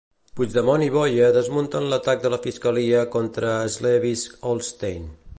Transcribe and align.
Puigdemont 0.37 0.83
i 0.85 0.87
Boye 0.93 1.25
desmunten 1.35 1.85
l'atac 1.91 2.23
de 2.23 2.31
la 2.35 2.39
fiscalia 2.45 3.03
contra 3.17 3.51
Slesvig-Holstein. 3.75 5.05